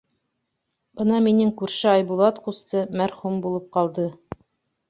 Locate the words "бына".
1.01-1.19